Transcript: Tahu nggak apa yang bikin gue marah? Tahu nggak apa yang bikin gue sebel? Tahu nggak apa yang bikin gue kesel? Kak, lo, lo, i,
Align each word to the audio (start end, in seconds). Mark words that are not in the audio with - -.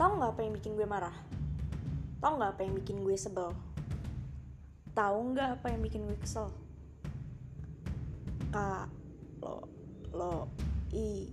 Tahu 0.00 0.16
nggak 0.16 0.32
apa 0.32 0.40
yang 0.40 0.54
bikin 0.56 0.72
gue 0.80 0.88
marah? 0.88 1.12
Tahu 2.24 2.40
nggak 2.40 2.56
apa 2.56 2.60
yang 2.64 2.72
bikin 2.72 3.04
gue 3.04 3.12
sebel? 3.20 3.52
Tahu 4.96 5.36
nggak 5.36 5.60
apa 5.60 5.66
yang 5.68 5.84
bikin 5.84 6.08
gue 6.08 6.16
kesel? 6.16 6.48
Kak, 8.48 8.88
lo, 9.44 9.68
lo, 10.16 10.48
i, 10.96 11.28